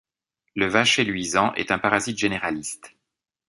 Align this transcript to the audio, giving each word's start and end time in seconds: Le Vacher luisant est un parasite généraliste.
Le 0.55 0.65
Vacher 0.65 1.03
luisant 1.03 1.53
est 1.53 1.69
un 1.69 1.77
parasite 1.77 2.17
généraliste. 2.17 2.95